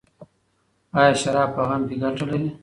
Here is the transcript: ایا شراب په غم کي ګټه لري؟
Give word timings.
ایا 0.99 1.13
شراب 1.21 1.49
په 1.55 1.61
غم 1.67 1.81
کي 1.89 1.95
ګټه 2.03 2.25
لري؟ 2.29 2.49